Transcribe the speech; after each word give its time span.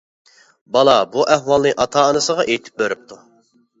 بالا 0.77 0.95
بۇ 1.15 1.25
ئەھۋالنى 1.35 1.73
ئاتا-ئانىسىغا 1.83 2.47
ئېيتىپ 2.47 2.83
بېرىپتۇ. 2.85 3.21